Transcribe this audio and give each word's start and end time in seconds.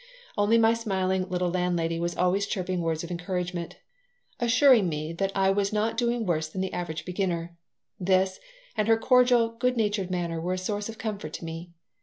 Only 0.35 0.57
my 0.57 0.73
smiling 0.73 1.29
little 1.29 1.51
landlady 1.51 1.99
was 1.99 2.17
always 2.17 2.47
chirping 2.47 2.81
words 2.81 3.03
of 3.03 3.11
encouragement, 3.11 3.77
assuring 4.39 4.89
me 4.89 5.13
that 5.13 5.31
I 5.35 5.51
was 5.51 5.71
not 5.71 5.95
doing 5.95 6.25
worse 6.25 6.47
than 6.49 6.61
the 6.61 6.73
average 6.73 7.05
beginner. 7.05 7.55
This 7.99 8.39
and 8.75 8.87
her 8.87 8.97
cordial, 8.97 9.49
good 9.51 9.77
natured 9.77 10.09
manner 10.09 10.41
were 10.41 10.53
a 10.53 10.57
source 10.57 10.89
of 10.89 10.97
comfort 10.97 11.33
to 11.33 11.45
me. 11.45 11.73